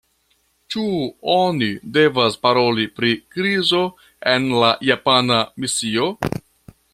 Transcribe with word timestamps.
Ĉu 0.75 0.85
oni 1.33 1.67
devas 1.97 2.37
paroli 2.45 2.87
pri 3.01 3.11
krizo 3.37 3.83
en 4.33 4.49
la 4.65 4.73
japana 4.89 5.39
misio? 5.67 6.11